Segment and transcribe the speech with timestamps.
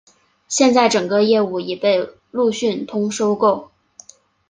[0.47, 3.69] 现时整个业务已被路讯通收购。